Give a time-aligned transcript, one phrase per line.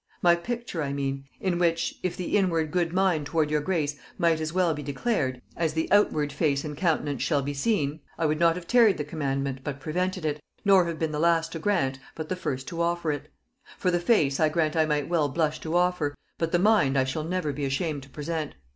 [0.23, 4.41] My picture I mean: in which, if the inward good mind toward your grace might
[4.41, 8.39] as well be declared, as the outward face and countenance shall be seen, I would
[8.39, 11.99] not have tarried the commandment but prevented it, nor have been the last to grant
[12.15, 13.27] but the first to offer it.
[13.77, 17.03] For the face I grant I might well blush to offer, but the mind I
[17.03, 18.55] shall never be ashamed to present.